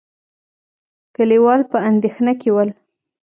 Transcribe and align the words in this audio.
کليوال 1.15 1.61
په 1.71 1.77
اندېښنه 1.89 2.33
کې 2.41 2.49
ول. 2.55 2.69